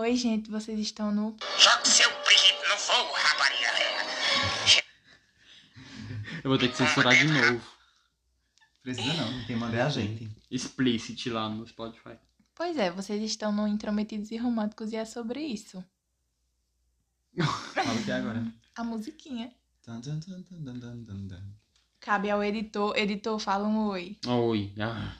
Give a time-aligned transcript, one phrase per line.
[0.00, 1.36] Oi, gente, vocês estão no.
[1.58, 3.68] Jogue seu príncipe no fogo, rapariga.
[6.42, 7.60] Eu vou ter que censurar de novo.
[8.82, 10.34] Precisa não, quem manda é a gente.
[10.50, 12.16] Explicit lá no Spotify.
[12.54, 15.84] Pois é, vocês estão no Intrometidos e Românticos e é sobre isso.
[17.74, 18.54] Fala o que é agora.
[18.76, 19.54] A musiquinha.
[19.82, 20.42] Tan, tan, tan.
[22.00, 22.96] Cabe ao editor.
[22.96, 24.18] Editor, fala um oi.
[24.26, 24.74] Oi.
[24.80, 25.14] Ah.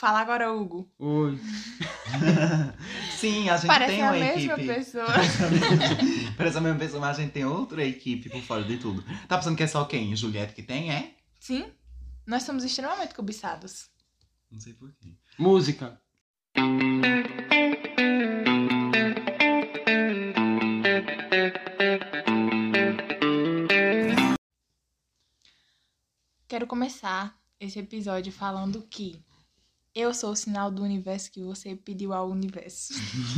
[0.00, 0.90] Fala agora, Hugo.
[0.98, 1.38] Oi.
[3.12, 4.66] Sim, a gente Parece tem a uma mesma equipe.
[4.66, 5.04] pessoa.
[6.38, 9.04] Parece a mesma pessoa, mas a gente tem outra equipe por fora de tudo.
[9.28, 10.16] Tá pensando que é só quem?
[10.16, 11.16] Juliette que tem, é?
[11.38, 11.70] Sim,
[12.26, 13.90] nós somos extremamente cobiçados.
[14.50, 15.12] Não sei porquê.
[15.38, 16.00] Música.
[26.48, 29.22] Quero começar esse episódio falando que
[29.94, 32.92] eu sou o sinal do universo que você pediu ao universo.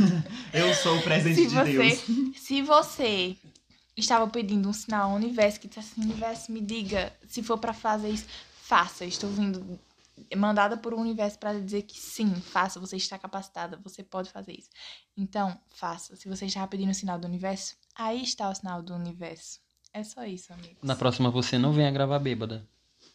[0.52, 2.38] Eu sou o presente Se de você, Deus.
[2.38, 3.36] se você
[3.96, 7.72] estava pedindo um sinal ao universo que disse assim, universo, me diga, se for pra
[7.72, 8.26] fazer isso,
[8.62, 9.04] faça.
[9.04, 9.78] Estou vindo
[10.36, 14.52] mandada por um universo para dizer que sim, faça, você está capacitada, você pode fazer
[14.52, 14.68] isso.
[15.16, 16.14] Então, faça.
[16.16, 19.58] Se você estava pedindo o sinal do universo, aí está o sinal do universo.
[19.92, 20.78] É só isso, amigos.
[20.82, 22.66] Na próxima você não venha gravar bêbada.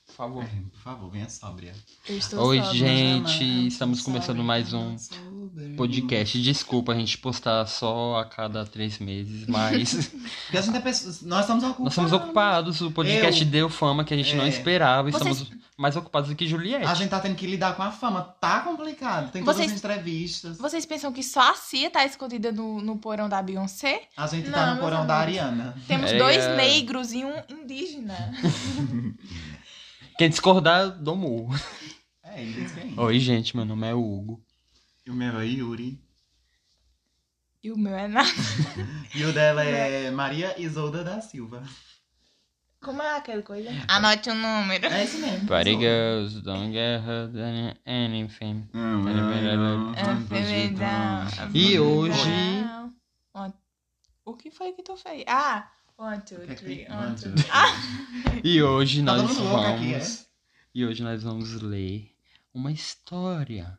[0.07, 0.43] Por favor.
[0.43, 1.73] É, por favor, venha sóbria.
[2.07, 2.73] Eu estou Oi, sóbria.
[2.87, 3.67] gente.
[3.67, 4.95] estamos começando mais um
[5.75, 6.41] Podcast.
[6.41, 10.07] Desculpa a gente postar só a cada três meses, mas
[10.45, 11.13] Porque a gente é pessoa...
[11.23, 11.79] Nós estamos ocupados.
[11.83, 12.81] nós estamos ocupados.
[12.81, 14.49] O podcast Eu- deu fama que a gente não É.
[14.49, 15.11] esperava.
[15.11, 16.85] Vocês- Estamos mais ocupados do que Juliette.
[16.87, 18.21] A gente tá tendo que lidar com a fama.
[18.39, 19.31] Tá complicado.
[19.31, 20.57] Tem todas Vocês- as entrevistas.
[20.57, 24.03] Vocês pensam que só a Cia tá escondida no, no porão da Beyoncé?
[24.15, 25.41] A gente Não, tá no porão da amigos.
[25.43, 25.75] Ariana.
[25.87, 26.17] Temos É.
[26.17, 28.33] dois negros e um indígena.
[30.17, 31.53] Quem discordar, dou murro.
[32.23, 32.93] É, ele disse bem.
[32.99, 33.55] Oi, gente.
[33.55, 34.41] Meu nome é Hugo.
[35.05, 35.99] E o meu é Yuri.
[37.63, 38.29] E o meu é nada.
[39.13, 41.63] E o dela é Maria Isolda da Silva.
[42.81, 43.69] Como é aquela coisa?
[43.87, 44.85] Anote o número.
[44.85, 45.47] É isso mesmo.
[45.47, 48.67] Party girls, don't get hurt in anything.
[51.53, 52.19] E hoje-
[54.25, 55.23] O que foi que tu fez?
[55.27, 55.69] Ah!
[55.97, 56.85] One, two, Que three.
[56.85, 57.49] que- One, one, two, two, three.
[57.51, 57.73] Ah!
[58.43, 60.21] E hoje Tá nós louco vamos.
[60.21, 60.25] é?
[60.75, 62.11] E hoje nós vamos ler
[62.53, 63.77] uma história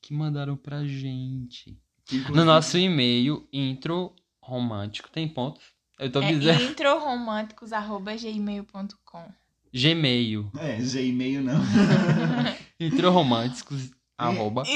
[0.00, 1.78] que mandaram pra gente.
[2.30, 5.10] No nosso e-mail, intro romântico.
[5.10, 5.62] Tem pontos?
[5.98, 6.62] Eu tô É dizendo.
[6.62, 9.24] introromânticos.gmail.com
[9.72, 10.50] Gmail.
[10.58, 11.60] É, Gmail não.
[12.80, 13.90] Intro românticos.
[14.28, 14.62] Arroba.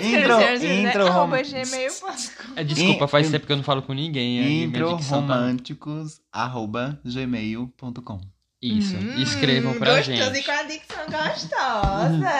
[0.00, 4.38] Intro- intro- Arroba gmail.com É, desculpa, faz in- tempo que eu não falo com ninguém.
[4.68, 8.20] minha dicção tá- Introromânticos, arroba gmail.com.
[8.62, 8.94] Isso.
[8.94, 10.38] Hum, Escrevam pra gostoso gente.
[10.38, 12.30] e com a dicção gostosa.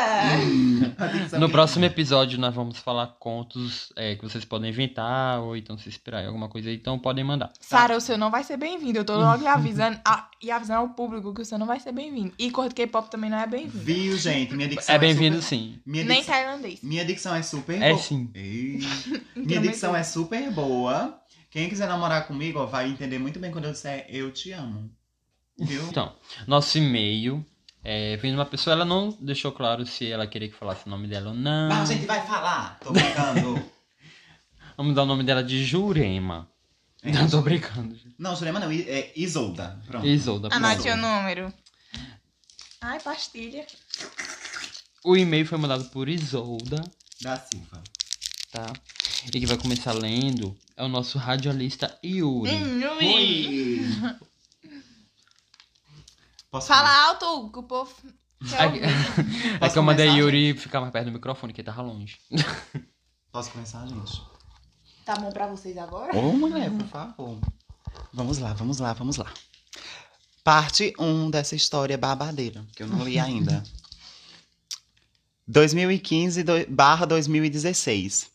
[1.39, 5.89] No próximo episódio nós vamos falar contos é, que vocês podem inventar ou então se
[5.89, 7.51] inspirar em alguma coisa aí, então podem mandar.
[7.61, 8.99] Sara, o seu não vai ser bem-vindo.
[8.99, 11.93] Eu tô logo avisando, ah, e avisando ao público que o seu não vai ser
[11.93, 12.33] bem-vindo.
[12.39, 13.83] E cor de K-pop também não é bem-vindo.
[13.85, 14.55] Viu, gente?
[14.55, 15.79] Minha dicção É bem-vindo super- sim.
[15.87, 16.81] Minha, Nem dic- tailandês.
[16.83, 18.31] Minha dicção é super É sim.
[18.35, 18.81] Ei.
[19.35, 21.19] Minha Então, dicção é super boa.
[21.51, 24.91] Quem quiser namorar comigo, ó, vai entender muito bem quando eu disser eu te amo.
[25.61, 25.87] Viu?
[25.89, 26.13] Então,
[26.47, 27.45] nosso e-mail
[27.85, 30.91] é, vem de uma pessoa, ela não deixou claro se ela queria que falasse o
[30.91, 31.69] nome dela ou não.
[31.69, 32.79] Mas a gente vai falar.
[32.81, 33.63] Tô brincando.
[34.77, 36.49] Vamos dar o nome dela de Jurema.
[37.03, 37.13] É.
[37.13, 37.97] Não, tô brincando.
[38.19, 38.71] não, Jurema não.
[38.71, 39.81] É Isolda.
[39.87, 40.07] Pronto.
[40.07, 40.49] Isolda.
[40.53, 40.95] Anote pronto.
[40.95, 41.55] o número.
[42.83, 43.67] Ai, pastilha.
[45.05, 46.83] O e-mail foi mandado por Isolda,
[47.21, 47.83] Da Silva.
[48.53, 48.73] tá?
[49.27, 52.51] E que vai começar lendo é o nosso radialista Yuri.
[52.53, 52.81] Hum.
[53.03, 53.81] Oi!
[56.51, 57.95] Posso Fala alto, Hugo, que o povo
[58.55, 61.83] É que- é eu mandei começar, Yuri ficar mais perto do microfone, que ele tava
[61.83, 62.19] longe.
[63.31, 64.21] Posso começar, gente?
[65.05, 66.17] Tá bom pra vocês agora?
[66.17, 67.39] Ô, mulher, por favor.
[68.13, 69.33] Vamos lá, vamos lá, vamos lá.
[70.43, 73.63] Parte 1 dessa história babadeira, que eu não li ainda.
[75.47, 78.29] 2015 do- barra 2016.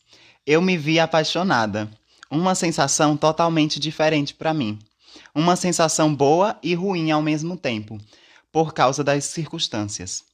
[0.46, 1.90] Eu me vi apaixonada.
[2.30, 4.78] Uma sensação totalmente diferente pra mim.
[5.34, 7.98] Uma sensação boa e ruim ao mesmo tempo,
[8.50, 10.24] por causa das circunstâncias.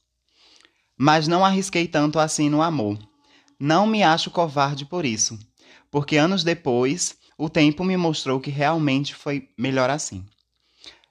[0.97, 2.97] Mas não arrisquei tanto assim no amor.
[3.59, 5.37] Não me acho covarde por isso
[5.93, 10.25] porque anos depois o tempo me mostrou que realmente foi melhor assim.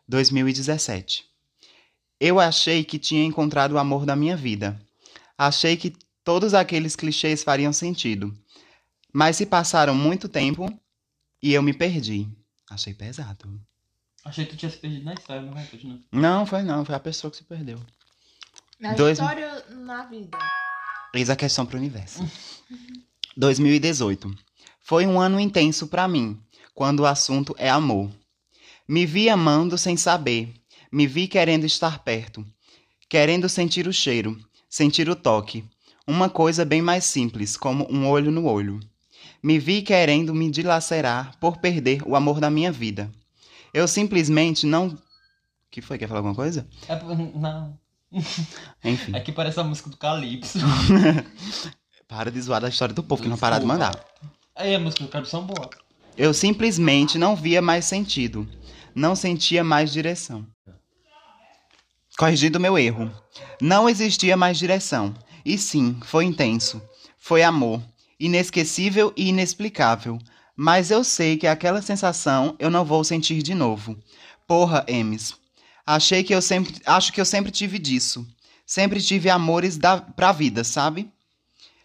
[0.09, 1.25] 2017.
[2.19, 4.77] Eu achei que tinha encontrado o amor da minha vida.
[5.39, 8.37] Achei que todos aqueles clichês fariam sentido.
[9.13, 10.67] Mas se passaram muito tempo
[11.41, 12.29] e eu me perdi.
[12.73, 13.61] Achei pesado.
[14.25, 15.99] Achei que tu tinha se perdido na história, não vai continuar.
[16.13, 17.79] Não, foi não, foi a pessoa que se perdeu.
[18.81, 20.39] Na Dois- história na vida.
[21.15, 22.25] Eis a questão pro universo.
[23.37, 24.35] 2018.
[24.81, 26.41] Foi um ano intenso para mim,
[26.75, 28.11] quando o assunto é amor.
[28.89, 30.53] Me vi amando sem saber,
[30.91, 32.45] me vi querendo estar perto,
[33.09, 34.39] querendo sentir o cheiro,
[34.69, 35.65] sentir o toque.
[36.07, 38.81] Uma coisa bem mais simples, como um olho no olho.
[39.43, 43.11] Me vi querendo me dilacerar por perder o amor da minha vida.
[43.75, 44.97] Eu simplesmente não.
[45.71, 45.99] Que foi?
[45.99, 46.67] Quer falar alguma coisa?
[46.89, 46.95] É,
[47.35, 47.79] não.
[48.85, 49.15] Enfim.
[49.15, 50.59] É que parece a música do Calypso.
[52.07, 53.99] Para de zoar da história do povo, que não parar de mandar.
[54.55, 55.71] Aí a música do Calypso são boa.
[56.17, 58.47] Eu simplesmente não via mais sentido.
[58.95, 60.47] Não sentia mais direção.
[62.19, 63.11] Corrigindo meu erro.
[63.61, 65.15] Não existia mais direção.
[65.45, 66.83] E sim, foi intenso.
[67.19, 67.83] Foi amor.
[68.25, 70.17] Inesquecível e inexplicável.
[70.55, 73.99] Mas eu sei que aquela sensação eu não vou sentir de novo.
[74.47, 75.35] Porra, Emes.
[75.85, 76.73] Achei que eu sempre.
[76.87, 78.25] Acho que eu sempre tive disso.
[78.65, 81.11] Sempre tive amores da, pra vida, sabe?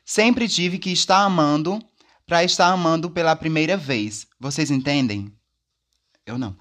[0.06, 1.84] Sempre tive que estar amando
[2.28, 4.28] pra estar amando pela primeira vez.
[4.40, 5.34] Vocês entendem?
[6.24, 6.56] Eu não.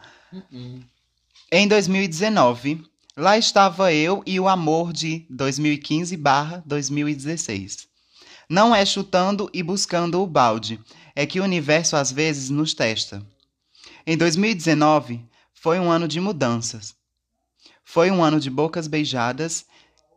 [1.52, 2.82] Em 2019,
[3.14, 7.85] lá estava eu e o amor de 2015/2016.
[8.48, 10.80] Não é chutando e buscando o balde,
[11.14, 13.26] é que o universo às vezes nos testa.
[14.06, 15.20] Em 2019,
[15.52, 16.94] foi um ano de mudanças.
[17.84, 19.66] Foi um ano de bocas beijadas,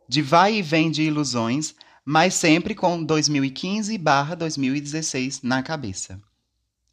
[0.08, 1.74] de vai e vem de ilusões,
[2.04, 6.20] mas sempre com 2015/2016 na cabeça.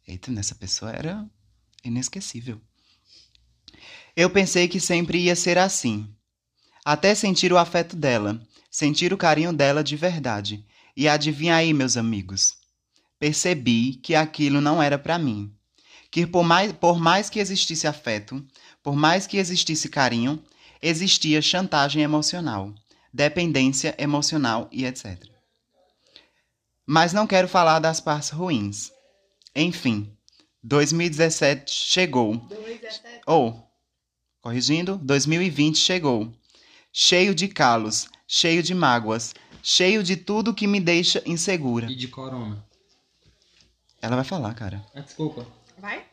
[0.06, 1.24] Eita, nessa pessoa era
[1.84, 2.60] inesquecível.
[4.16, 6.12] Eu pensei que sempre ia ser assim.
[6.84, 10.66] Até sentir o afeto dela, sentir o carinho dela de verdade.
[10.98, 12.56] E adivinha aí, meus amigos?
[13.20, 15.48] Percebi que aquilo não era para mim.
[16.10, 18.44] Que por mais, por mais que existisse afeto,
[18.82, 20.42] por mais que existisse carinho,
[20.82, 22.74] existia chantagem emocional,
[23.12, 25.22] dependência emocional e etc.
[26.84, 28.90] Mas não quero falar das partes ruins.
[29.54, 30.12] Enfim,
[30.64, 32.44] 2017 chegou.
[33.24, 33.70] Ou,
[34.40, 36.34] corrigindo, 2020 chegou.
[36.92, 41.90] Cheio de calos, cheio de mágoas, cheio de tudo que me deixa insegura.
[41.90, 42.64] E de corona.
[44.00, 44.84] Ela vai falar, cara.
[44.94, 45.46] Ah, desculpa.
[45.78, 46.04] Vai?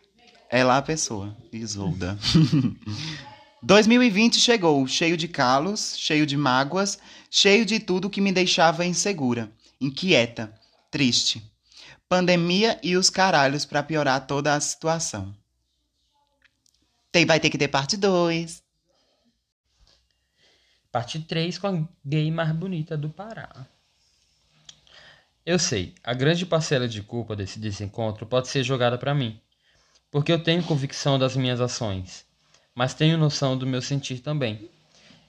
[0.49, 1.35] É lá a pessoa.
[1.51, 2.17] Isolda.
[3.61, 6.99] 2020 chegou, cheio de calos, cheio de mágoas,
[7.31, 9.51] cheio de tudo que me deixava insegura,
[9.81, 10.53] inquieta,
[10.91, 11.43] triste.
[12.07, 15.35] Pandemia e os caralhos pra piorar toda a situação.
[17.11, 18.61] Tem, vai ter que ter parte 2.
[20.95, 23.67] Parte 3 com a gay mais bonita do Pará.
[25.45, 29.37] Eu sei, a grande parcela de culpa desse desencontro pode ser jogada para mim,
[30.09, 32.25] porque eu tenho convicção das minhas ações,
[32.73, 34.69] mas tenho noção do meu sentir também.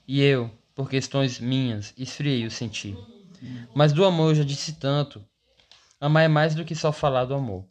[0.06, 2.96] E eu, por questões minhas, esfriei o sentir.
[3.74, 5.20] Mas do amor eu já disse tanto.
[6.00, 7.66] Amar é mais do que só falar do amor.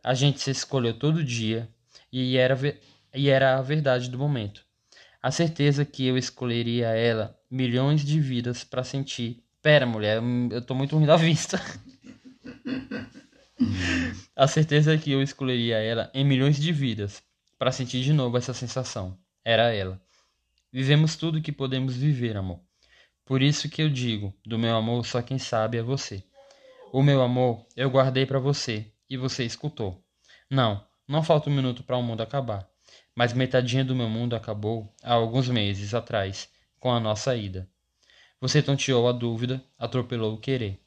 [0.00, 1.68] A gente se escolheu todo dia
[2.12, 2.56] e era,
[3.12, 4.64] e era a verdade do momento.
[5.22, 9.42] A certeza que eu escolheria ela milhões de vidas pra sentir.
[9.62, 10.20] Pera, mulher,
[10.50, 11.60] eu- tô muito ruim da vista.
[14.34, 17.22] A certeza que eu escolheria ela em milhões de vidas
[17.58, 19.16] pra sentir de novo essa sensação.
[19.44, 20.00] Era ela.
[20.72, 22.60] Vivemos tudo que podemos viver, amor.
[23.24, 26.24] Por isso que eu digo, do meu amor só quem sabe é você.
[26.92, 30.02] O meu amor eu guardei pra você e você escutou.
[30.50, 32.68] Não, não falta um minuto para o mundo acabar.
[33.14, 36.48] Mas metadinha do meu mundo acabou há alguns meses atrás,
[36.80, 37.68] com a nossa ida.
[38.40, 40.80] Você tonteou a dúvida, atropelou o querer.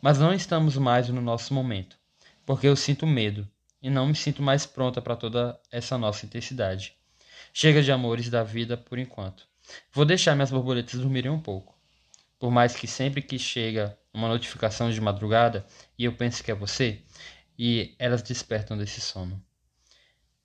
[0.00, 1.96] Mas não estamos mais no nosso momento,
[2.44, 3.48] porque eu sinto medo
[3.82, 6.94] e não me sinto mais pronta para toda essa nossa intensidade.
[7.52, 9.46] Chega de amores da vida por enquanto.
[9.92, 11.76] Vou deixar minhas borboletas dormirem um pouco.
[12.38, 15.64] Por mais que sempre que chega uma notificação de madrugada
[15.98, 17.02] e eu penso que é você,
[17.58, 19.42] e elas despertam desse sono.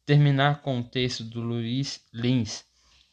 [0.05, 2.63] Terminar com o texto do Luiz Lins,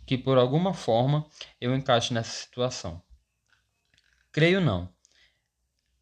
[0.07, 1.27] que por alguma forma
[1.61, 3.03] eu encaixo nessa situação.
[4.33, 4.89] Creio não.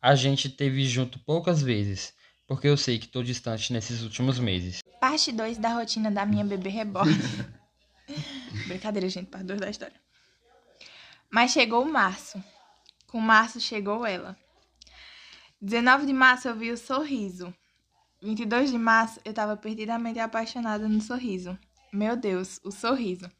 [0.00, 2.14] A gente teve junto poucas vezes,
[2.46, 4.80] porque eu sei que estou distante nesses últimos meses.
[5.00, 7.12] Parte 2 da rotina da minha bebê reborn.
[8.68, 10.00] Brincadeira, gente, parte 2 da história.
[11.30, 12.42] Mas chegou março.
[13.06, 14.36] Com março chegou ela.
[15.60, 17.52] 19 de março eu vi o sorriso.
[18.22, 21.58] 22 de março eu tava perdidamente apaixonada no sorriso.
[21.92, 23.30] Meu Deus, o sorriso.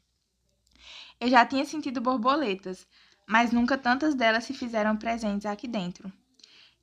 [1.19, 2.87] Eu já tinha sentido borboletas,
[3.25, 6.11] mas nunca tantas delas se fizeram presentes aqui dentro.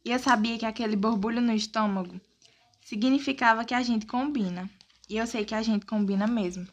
[0.05, 2.21] E eu sabia que aquele borbulho no estômago
[2.83, 4.69] significava que a gente combina.
[5.09, 6.67] E eu sei que a gente combina mesmo.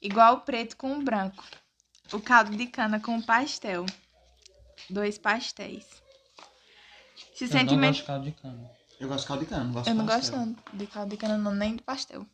[0.00, 1.44] Igual o preto com o branco.
[2.12, 3.84] O caldo de cana com o pastel.
[4.88, 5.86] Dois pastéis.
[7.34, 8.77] Se Eu não gosto de caldo de cana.
[9.00, 10.56] Eu gosto de caldo de cana, não gosto Eu de não gosto pastel.
[10.72, 12.26] de caldo de cana, não, nem de pastel.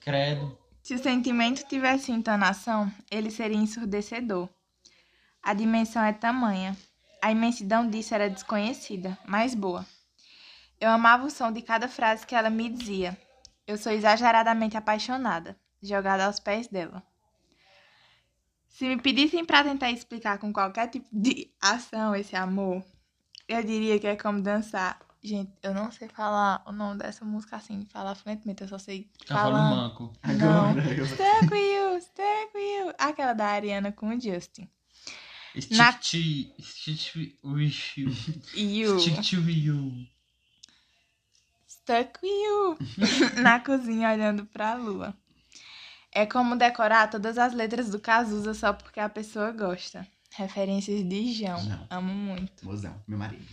[0.00, 0.58] Credo.
[0.82, 4.48] Se o sentimento tivesse entonação, ele seria ensurdecedor.
[5.42, 6.76] A dimensão é tamanha.
[7.22, 9.86] A imensidão disso era desconhecida, mas boa.
[10.80, 13.16] Eu amava o som de cada frase que ela me dizia.
[13.66, 17.02] Eu sou exageradamente apaixonada, jogada aos pés dela.
[18.68, 22.84] Se me pedissem para tentar explicar com qualquer tipo de ação esse amor,
[23.46, 24.98] eu diria que é como dançar.
[25.24, 29.08] Gente, eu não sei falar o nome dessa música assim, falar fluentemente, eu só sei
[29.24, 29.70] Cavalo falar.
[29.70, 30.12] manco.
[30.24, 30.72] Não.
[31.06, 32.94] Stuck with you, stuck with you.
[32.98, 34.68] Aquela da Ariana com o Justin.
[35.70, 38.10] Na- Stick to, stick to with you.
[38.54, 38.98] You.
[38.98, 39.92] Stick to you.
[41.68, 42.78] Stuck with you.
[43.42, 45.14] Na cozinha olhando pra lua.
[46.10, 50.06] É como decorar todas as letras do Cazuza só porque a pessoa gosta.
[50.34, 51.62] Referências de João.
[51.64, 51.86] Não.
[51.90, 52.64] Amo muito.
[52.64, 53.46] Mozão, meu marido.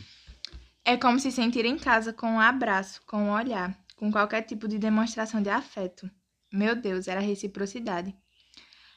[0.85, 4.67] É como se sentir em casa com um abraço, com um olhar, com qualquer tipo
[4.67, 6.09] de demonstração de afeto.
[6.51, 8.15] Meu Deus, era reciprocidade.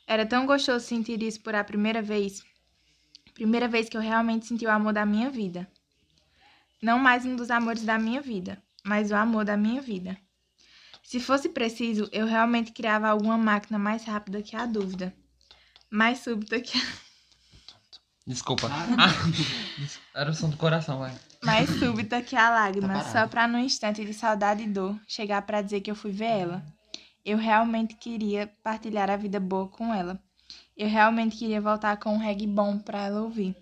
[0.07, 2.43] Era tão gostoso sentir isso por a primeira vez.
[3.35, 5.71] Primeira vez que eu realmente senti o amor da minha vida.
[6.81, 10.17] Não mais um dos amores da minha vida, mas o amor da minha vida.
[11.03, 15.15] Se fosse preciso, eu realmente criava alguma máquina mais rápida que a dúvida.
[15.91, 16.83] Mais súbita que a...
[18.27, 18.69] Desculpa.
[18.71, 19.13] Ah.
[20.15, 21.15] Era o som do coração, vai.
[21.45, 25.43] Mais súbita que a lágrima, Tá só pra num instante de saudade e dor chegar
[25.43, 26.65] pra dizer que eu fui ver ela.
[27.25, 30.21] Eu realmente queria partilhar a vida boa com ela.
[30.77, 33.57] Eu realmente queria voltar com um reggae bom pra ela ouvir.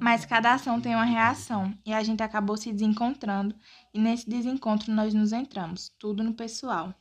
[0.00, 3.54] Mas cada ação tem uma reação e a gente acabou se desencontrando
[3.94, 6.92] e nesse desencontro nós nos entramos, tudo no pessoal.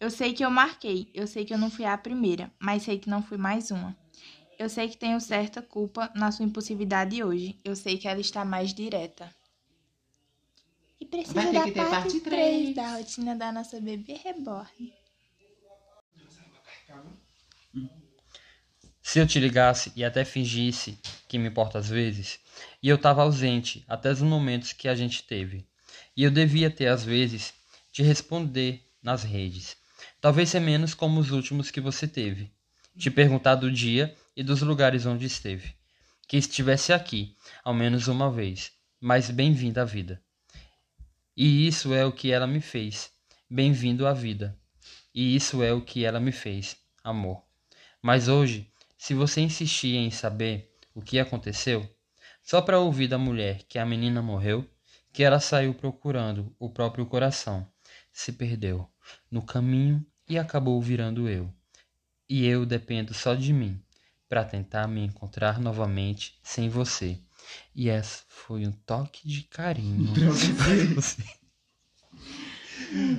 [0.00, 2.98] Eu sei que eu marquei, eu sei que eu não fui a primeira, mas sei
[2.98, 3.96] que não fui mais uma.
[4.58, 7.58] Eu sei que tenho certa culpa na sua impulsividade hoje.
[7.64, 9.32] Eu sei que ela está mais direta.
[11.00, 12.74] E precisa Vai ter da que ter parte parte 3 três.
[12.74, 14.92] da rotina da nossa bebê reborn.
[19.00, 20.98] Se eu te ligasse e até fingisse
[21.28, 22.40] que me importa às vezes,
[22.82, 25.64] e eu tava ausente até os momentos que a gente teve,
[26.16, 27.54] e eu devia ter às vezes
[27.92, 29.76] te responder nas redes,
[30.20, 32.50] talvez ser menos como os últimos que você teve,
[32.98, 35.74] te perguntar do dia e dos lugares onde esteve,
[36.28, 40.22] que estivesse aqui, ao menos uma vez, mas bem-vindo à vida.
[41.36, 43.10] E isso é o que ela me fez,
[43.50, 44.56] bem-vindo à vida.
[45.12, 47.42] E isso é o que ela me fez, amor.
[48.00, 51.92] Mas hoje, se você insistir em saber o que aconteceu,
[52.40, 54.64] só para ouvir da mulher que a menina morreu,
[55.12, 57.66] que ela saiu procurando o próprio coração,
[58.12, 58.88] se perdeu
[59.28, 61.52] no caminho e acabou virando eu.
[62.28, 63.82] E eu dependo só de mim
[64.28, 67.18] para tentar me encontrar novamente sem você.
[67.74, 70.12] E essa foi um toque de carinho.
[70.94, 71.24] Você.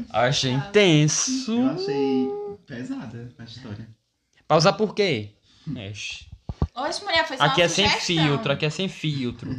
[0.09, 1.51] Achei intenso.
[1.51, 2.27] Eu achei
[2.65, 3.87] pesada a história.
[4.47, 5.35] Pausar por quê?
[5.89, 6.25] Oxe.
[6.75, 8.25] Oxe, mulher, foi só Aqui uma é sem sugestão.
[8.25, 9.49] filtro, aqui é sem filtro.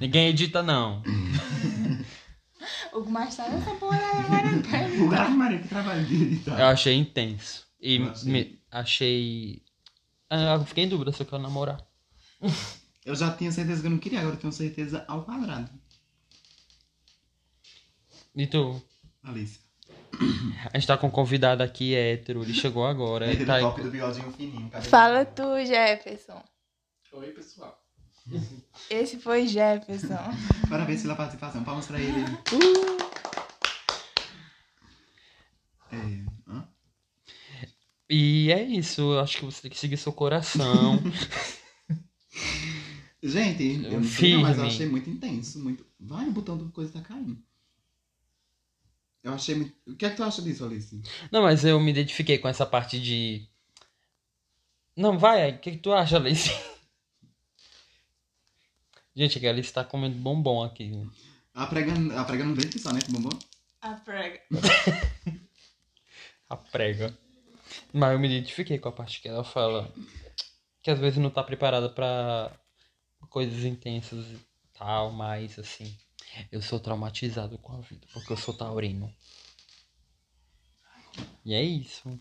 [0.00, 1.02] Ninguém edita, não.
[2.92, 5.02] O mais tarde essa porra agora não pega.
[5.02, 6.58] O Maria que trabalha de tá.
[6.58, 7.64] Eu achei intenso.
[7.80, 9.62] E me- achei.
[10.28, 11.80] Ah, eu fiquei em dúvida se eu quero namorar.
[13.04, 15.70] Eu já tinha certeza que eu não queria, agora eu tenho certeza ao quadrado.
[18.34, 18.82] E tu?
[19.22, 19.60] Alice.
[20.72, 23.30] A gente tá com um convidado aqui hétero, ele chegou agora.
[23.30, 23.60] Ele tá...
[23.60, 24.70] top do bigodinho fininho.
[24.82, 26.42] Fala tu, Jefferson.
[27.12, 27.82] Oi, pessoal.
[28.90, 30.18] Esse foi Jefferson.
[30.68, 31.62] Parabéns pela participação.
[31.62, 32.24] Palmas pra ele.
[32.24, 32.95] É,
[38.08, 41.00] E é isso, eu acho que você tem que seguir seu coração.
[43.22, 45.58] Gente, eu não sei não, mas eu achei muito intenso.
[45.58, 45.84] Muito...
[45.98, 47.36] Vai no botão do coisa tá caindo.
[49.24, 49.74] Eu achei muito.
[49.84, 51.02] O que é que tu acha disso, Alice?
[51.32, 53.48] Não, mas eu me identifiquei com essa parte de.
[54.96, 56.50] Não, vai, o que, que tu acha, Alice?
[59.16, 60.92] Gente, é a Alice tá comendo bombom aqui.
[61.52, 63.00] A prega, a prega não vem aqui só, né?
[63.04, 63.36] Com bombom?
[63.80, 64.42] A prega.
[66.48, 67.25] A prega.
[67.96, 69.90] Mas eu me identifiquei com a parte que ela fala
[70.82, 72.52] que às vezes não tá preparada pra
[73.30, 74.38] coisas intensas e
[74.74, 75.96] tal, mas assim,
[76.52, 79.10] eu sou traumatizado com a vida, porque eu sou taurino.
[81.42, 82.20] E é isso.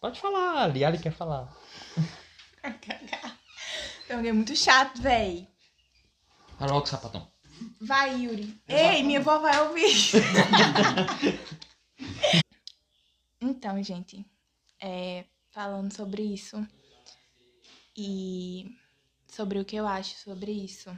[0.00, 1.54] Pode falar, Ali, Ali quer falar.
[4.08, 5.46] Tem alguém muito chato, véi.
[6.58, 7.30] Fala logo, sapatão.
[7.82, 8.58] Vai, Yuri.
[8.66, 9.92] Ei, minha avó vai ouvir.
[13.42, 14.24] então, gente,
[14.80, 16.66] é, falando sobre isso
[17.96, 18.76] e
[19.28, 20.90] sobre o que eu acho sobre isso.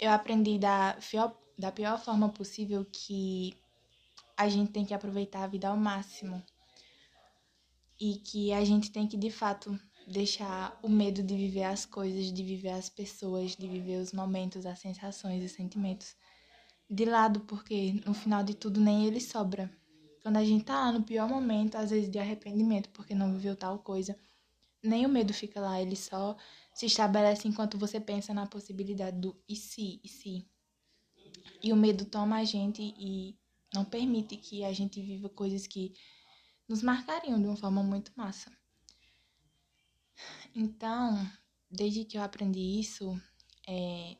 [0.00, 3.54] eu aprendi da, pior, da pior forma possível que
[4.36, 6.42] a gente tem que aproveitar a vida ao máximo.
[8.00, 12.32] E que a gente tem que, de fato, deixar o medo de viver as coisas,
[12.32, 16.16] de viver as pessoas, de viver os momentos, as sensações e sentimentos
[16.88, 19.70] de lado, porque no final de tudo nem ele sobra.
[20.22, 23.56] Quando a gente tá lá no pior momento, às vezes de arrependimento porque não viveu
[23.56, 24.16] tal coisa,
[24.82, 26.36] nem o medo fica lá, ele só
[26.74, 30.46] se estabelece enquanto você pensa na possibilidade do e se, e se.
[31.62, 33.38] E o medo toma a gente e
[33.74, 35.94] não permite que a gente viva coisas que
[36.68, 38.50] nos marcariam de uma forma muito massa.
[40.54, 41.30] Então,
[41.70, 43.20] desde que eu aprendi isso,
[43.66, 44.16] é,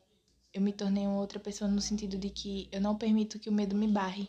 [0.52, 3.52] eu me tornei uma outra pessoa no sentido de que eu não permito que o
[3.52, 4.28] medo me barre.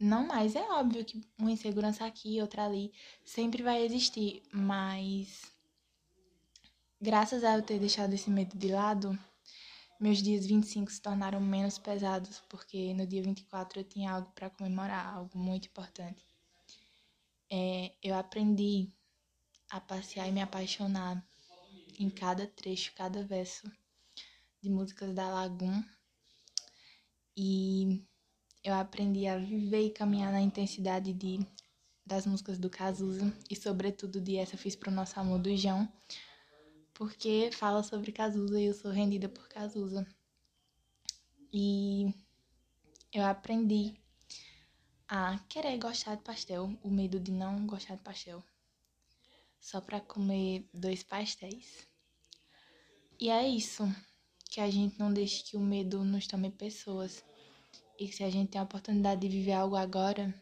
[0.00, 2.90] Não mais, é óbvio que uma insegurança aqui, outra ali,
[3.22, 5.52] sempre vai existir, mas
[6.98, 9.18] graças a eu ter deixado esse medo de lado,
[10.00, 14.48] meus dias 25 se tornaram menos pesados, porque no dia 24 eu tinha algo para
[14.48, 16.24] comemorar, algo muito importante.
[17.50, 18.88] É, eu aprendi
[19.70, 21.22] a passear e me apaixonar
[21.98, 23.70] em cada trecho, cada verso
[24.62, 25.84] de músicas da Lagoon.
[27.36, 28.02] E
[28.62, 31.40] eu aprendi a viver e caminhar na intensidade de,
[32.04, 35.90] das músicas do Cazuza e, sobretudo, de Essa Fiz Pro Nosso Amor do João,
[36.92, 40.06] porque fala sobre Cazuza e eu sou rendida por Cazuza.
[41.52, 42.14] E
[43.12, 43.94] eu aprendi
[45.08, 48.44] a querer gostar de pastel, o medo de não gostar de pastel,
[49.58, 51.88] só para comer dois pastéis.
[53.18, 53.84] E é isso,
[54.50, 57.24] que a gente não deixe que o medo nos tome pessoas
[58.00, 60.34] e que se a gente tem a oportunidade de viver algo agora,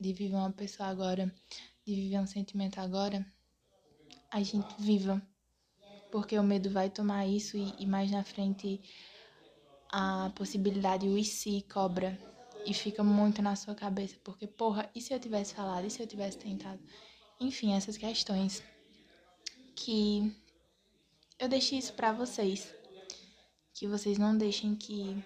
[0.00, 1.32] de viver uma pessoa agora,
[1.86, 3.24] de viver um sentimento agora,
[4.32, 5.22] a gente viva.
[6.10, 8.80] Porque o medo vai tomar isso e, e mais na frente
[9.92, 12.18] a possibilidade, o e se cobra.
[12.66, 14.16] E fica muito na sua cabeça.
[14.24, 15.86] Porque, porra, e se eu tivesse falado?
[15.86, 16.80] E se eu tivesse tentado?
[17.40, 18.60] Enfim, essas questões.
[19.76, 20.34] Que
[21.38, 22.74] eu deixei isso para vocês.
[23.72, 25.16] Que vocês não deixem que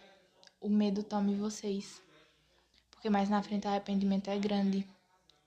[0.62, 2.01] o medo tome vocês.
[2.90, 4.88] Porque mais na frente o arrependimento é grande.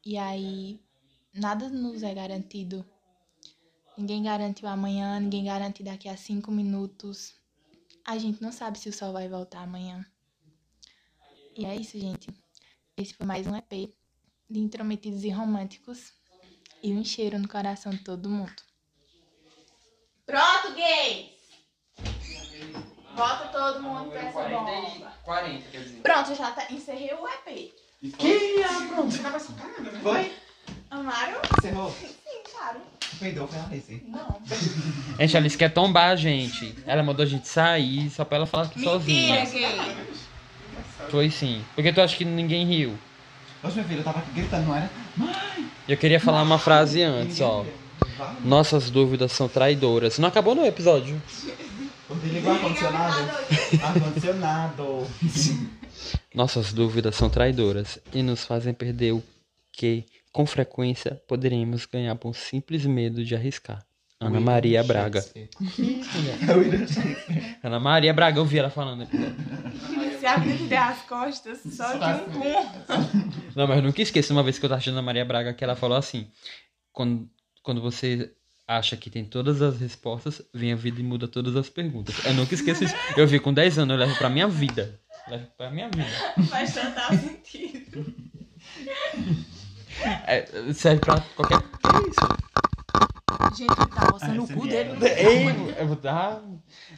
[0.06, 0.80] E aí
[1.34, 2.86] nada nos é garantido.
[3.97, 7.34] Ninguém garante o amanhã, ninguém garante daqui a cinco minutos.
[8.06, 10.06] A gente não sabe se o sol vai voltar amanhã.
[11.56, 12.30] E é isso, gente.
[12.97, 13.93] Esse foi mais um EP
[14.49, 16.13] de intrometidos e românticos.
[16.84, 18.62] E um cheiro no coração de todo mundo.
[20.25, 21.35] Pronto, gays!
[23.15, 25.12] Volta todo mundo pra essa bomba.
[25.23, 26.01] 40, quer dizer.
[26.01, 27.71] Pronto, já tá, encerrei o EP.
[28.17, 28.63] Que?
[28.63, 29.15] Ah, pronto.
[30.04, 30.34] Foi?
[30.91, 31.41] Amaram?
[31.58, 31.91] Encerrou?
[31.91, 32.10] Sim,
[32.51, 32.80] claro.
[33.19, 34.04] Peidou, foi a Alice.
[34.08, 34.41] Não.
[35.17, 36.75] Gente, a Alice quer tombar a gente.
[36.86, 39.41] Ela mandou a gente sair só pra ela falar aqui sozinha.
[39.41, 39.95] Mentira, gay.
[41.10, 41.63] Foi sim.
[41.73, 42.97] Porque tu acha que ninguém riu?
[43.63, 44.89] Hoje, minha filha, eu tava aqui gritando, não era?
[45.15, 45.69] Mãe!
[45.88, 47.65] Eu queria falar uma frase antes, ó.
[48.43, 50.19] Nossas dúvidas são traidoras.
[50.19, 51.21] Não acabou no episódio.
[52.08, 53.18] Você ligou o ar-condicionado?
[53.84, 55.08] Ar-condicionado.
[56.34, 59.24] Nossas dúvidas são traidoras e nos fazem perder o
[59.72, 63.84] que, com frequência, poderíamos ganhar por simples medo de arriscar.
[64.20, 65.26] Ana Maria Braga.
[67.63, 69.08] Ana Maria Braga, eu vi ela falando.
[70.20, 72.54] Se a gente der as costas, só de um pum.
[73.56, 75.63] Não, mas eu nunca esqueço uma vez que eu tava assistindo a Maria Braga que
[75.63, 76.28] ela falou assim:
[76.94, 77.28] quando,
[77.62, 78.32] quando você
[78.67, 82.23] acha que tem todas as respostas, vem a vida e muda todas as perguntas.
[82.25, 82.95] Eu nunca esqueço isso.
[83.15, 84.99] Eu vi com 10 anos, eu levo pra minha vida.
[85.28, 86.47] Levo pra minha vida.
[86.49, 88.13] Faz total sentido.
[90.28, 91.60] É, serve pra qualquer.
[91.60, 92.45] Que isso?
[93.58, 94.91] Gente, tá roçando o cu dele.
[95.06, 95.47] Ei,
[95.80, 96.41] eu vou dar.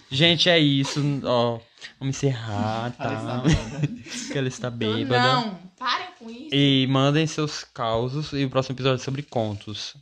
[0.10, 1.00] Gente, é isso.
[1.24, 1.60] Ó,
[2.00, 3.44] vamos encerrar, tá?
[4.32, 5.22] Que ela está bêbada.
[5.22, 6.50] Não, parem com isso.
[6.52, 9.96] E mandem seus causos e o próximo episódio é sobre contos.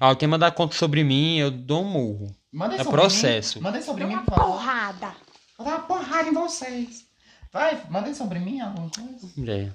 [0.00, 2.36] Ó, quem mandar contos sobre mim, eu dou um murro.
[2.52, 3.58] Mandem É sobre processo.
[3.58, 3.64] mim.
[3.64, 4.52] Mandem sobre mim, uma por favor.
[4.52, 5.12] porrada.
[5.58, 7.04] Vou dar uma porrada em vocês.
[7.52, 9.28] Vai, mandem sobre mim alguma coisa.
[9.50, 9.70] É.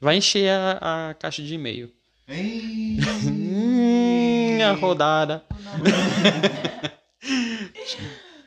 [0.00, 1.92] Vai encher a, a caixa de e-mail.
[2.28, 2.98] Ei.
[3.24, 5.44] Hum, a rodada.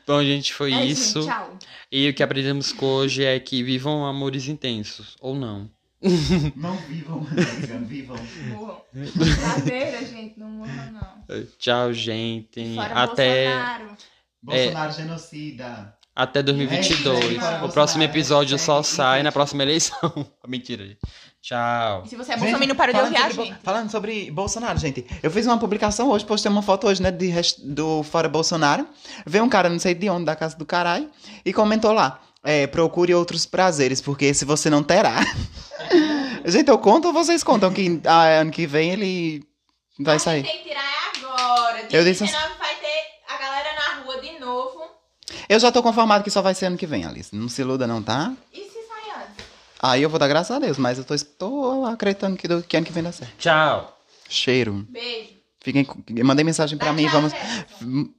[0.06, 1.22] Bom, gente, foi É isso.
[1.22, 1.66] Gente.
[1.90, 5.16] E o que aprendemos com hoje é que vivam amores intensos.
[5.20, 5.70] Ou não.
[6.56, 7.26] Não vivam,
[7.86, 8.16] vivam.
[8.48, 8.80] Morram.
[8.92, 10.38] Brincadeira, gente.
[10.38, 11.46] Não morram, não.
[11.58, 12.74] Tchau, gente.
[12.74, 13.96] Fora Até, Bolsonaro.
[14.42, 15.94] Bolsonaro genocida.
[16.16, 17.42] até 2022.
[17.42, 20.26] É, o próximo episódio só hashtag sai na próxima eleição.
[20.48, 20.98] Mentira, gente.
[21.42, 22.02] Tchau.
[22.04, 23.54] E se você é Gente, bolsominion, para de ouvir a gente.
[23.62, 25.06] Falando sobre Bolsonaro, gente.
[25.22, 27.32] Eu fiz uma publicação hoje, postei uma foto hoje, né, de,
[27.64, 28.86] do Fora Bolsonaro.
[29.26, 31.10] Veio um cara, não sei de onde, da casa do caralho,
[31.44, 32.20] e comentou lá.
[32.42, 35.20] É, procure outros prazeres, porque esse você não terá.
[36.50, 39.42] gente, eu conto ou vocês contam que ah, ano que vem ele
[39.98, 40.42] vai sair?
[40.42, 40.82] Tem que tirar
[41.16, 41.86] agora.
[41.90, 44.80] Eu disse assim- vai ter a galera na rua de novo.
[45.48, 47.34] Eu já tô conformado que só vai ser ano que vem, Alice.
[47.34, 48.32] Não se iluda não, tá?
[48.52, 49.44] E se sai antes?
[49.82, 52.76] Aí eu vou dar graças a Deus, mas eu tô, tô acreditando que, do- que
[52.76, 53.32] ano que vem dá certo.
[53.38, 53.96] Tchau.
[54.28, 54.86] Cheiro.
[54.88, 55.40] Beijo.
[55.62, 57.32] Fiquem, com- mandem mensagem pra Dá mim, tchau, vamos...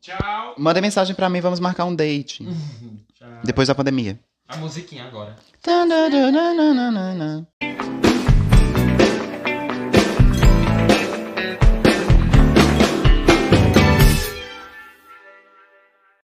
[0.02, 0.56] Tchau.
[0.60, 2.44] Mandem mensagem pra mim, vamos marcar um date.
[3.18, 3.28] Tchau.
[3.44, 4.20] Depois da pandemia.
[4.48, 5.36] A musiquinha agora.